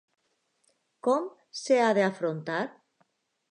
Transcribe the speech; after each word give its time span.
Com 1.09 1.27
s’ha 1.61 1.93
d’afrontar? 1.99 2.65